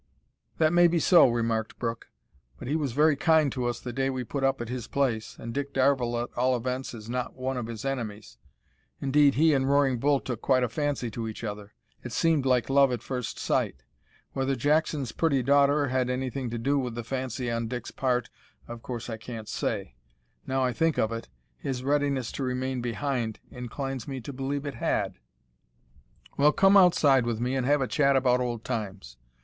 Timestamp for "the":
3.79-3.93, 16.95-17.03